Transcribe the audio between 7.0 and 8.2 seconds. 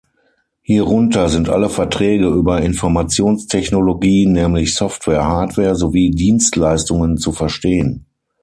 zu verstehen.